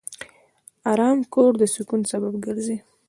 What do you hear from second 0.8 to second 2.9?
آرام کور د سکون سبب ګرځي.